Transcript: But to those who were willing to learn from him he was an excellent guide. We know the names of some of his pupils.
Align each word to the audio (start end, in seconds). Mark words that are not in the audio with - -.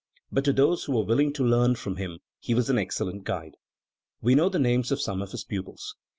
But 0.31 0.43
to 0.45 0.51
those 0.53 0.85
who 0.85 0.93
were 0.93 1.03
willing 1.05 1.31
to 1.33 1.45
learn 1.45 1.75
from 1.75 1.97
him 1.97 2.21
he 2.39 2.55
was 2.55 2.71
an 2.71 2.79
excellent 2.79 3.23
guide. 3.23 3.55
We 4.19 4.33
know 4.33 4.49
the 4.49 4.57
names 4.57 4.91
of 4.91 4.99
some 4.99 5.21
of 5.21 5.29
his 5.29 5.43
pupils. 5.43 5.95